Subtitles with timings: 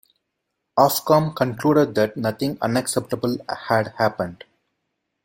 [0.79, 4.45] Ofcom concluded that nothing unacceptable had happened.